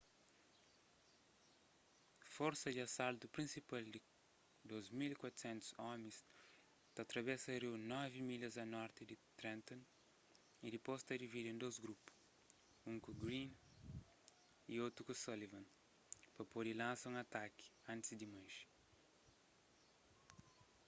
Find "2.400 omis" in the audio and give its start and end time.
4.69-6.17